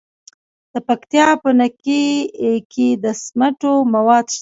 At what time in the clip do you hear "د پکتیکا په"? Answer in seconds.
0.73-1.49